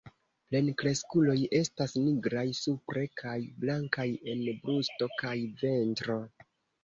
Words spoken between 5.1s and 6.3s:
kaj ventro.